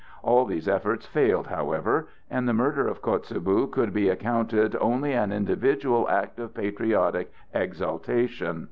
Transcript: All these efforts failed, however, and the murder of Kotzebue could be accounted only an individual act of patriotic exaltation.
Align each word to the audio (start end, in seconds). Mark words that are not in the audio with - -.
All 0.23 0.45
these 0.45 0.67
efforts 0.67 1.05
failed, 1.05 1.45
however, 1.45 2.07
and 2.27 2.49
the 2.49 2.55
murder 2.55 2.87
of 2.87 3.03
Kotzebue 3.03 3.67
could 3.67 3.93
be 3.93 4.09
accounted 4.09 4.75
only 4.81 5.13
an 5.13 5.31
individual 5.31 6.09
act 6.09 6.39
of 6.39 6.55
patriotic 6.55 7.31
exaltation. 7.53 8.59